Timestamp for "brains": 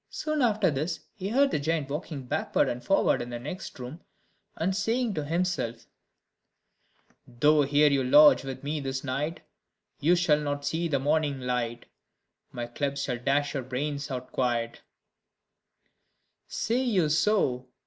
13.61-14.09